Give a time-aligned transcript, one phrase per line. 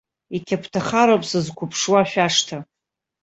[0.35, 2.57] Иқьаԥҭахароуп сызқәыԥшуа шәашҭа!